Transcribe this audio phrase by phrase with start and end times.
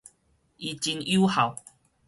[0.57, 1.55] 伊真有孝